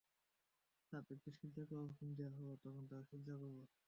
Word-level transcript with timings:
তাদেরকে 0.93 1.29
সিজদা 1.37 1.63
করার 1.69 1.85
হুকুম 1.87 2.09
দেয়া 2.17 2.31
হলো, 2.37 2.53
তখন 2.63 2.83
তারা 2.89 3.03
সিজদা 3.09 3.33
করল। 3.41 3.59